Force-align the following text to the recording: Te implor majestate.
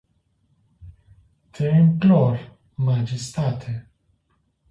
Te 1.57 1.67
implor 1.83 2.41
majestate. 2.87 3.75